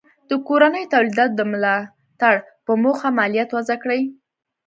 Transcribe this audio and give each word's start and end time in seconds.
د 0.29 0.31
کورنیو 0.47 0.91
تولیداتو 0.93 1.35
د 1.39 1.41
ملاتړ 1.51 2.35
په 2.65 2.71
موخه 2.83 3.07
مالیات 3.17 3.49
وضع 3.53 3.75
کړي. 3.83 4.01